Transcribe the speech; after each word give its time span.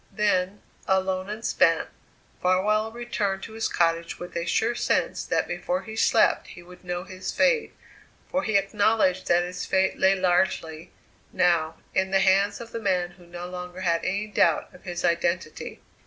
Then, 0.11 0.63
alone 0.87 1.29
and 1.29 1.45
spent, 1.45 1.87
Farwell 2.41 2.91
returned 2.91 3.43
to 3.43 3.53
his 3.53 3.67
cottage 3.67 4.17
with 4.17 4.35
a 4.35 4.47
sure 4.47 4.73
sense 4.73 5.23
that 5.25 5.47
before 5.47 5.83
he 5.83 5.95
slept 5.95 6.47
he 6.47 6.63
would 6.63 6.83
know 6.83 7.03
his 7.03 7.31
fate, 7.31 7.75
for 8.27 8.41
he 8.41 8.57
acknowledged 8.57 9.27
that 9.27 9.43
his 9.43 9.63
fate 9.67 9.99
lay 9.99 10.15
largely, 10.15 10.89
now, 11.31 11.75
in 11.93 12.09
the 12.09 12.21
hands 12.21 12.59
of 12.59 12.71
the 12.71 12.79
man 12.81 13.11
who 13.11 13.27
no 13.27 13.45
longer 13.45 13.81
had 13.81 14.03
any 14.03 14.25
doubt 14.25 14.73
of 14.73 14.85
his 14.85 15.05
identity. 15.05 15.81